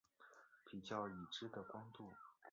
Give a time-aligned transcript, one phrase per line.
[0.65, 2.11] 比较已知的光度。